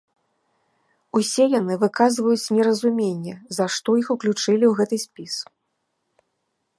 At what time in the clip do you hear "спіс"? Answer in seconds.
5.05-5.35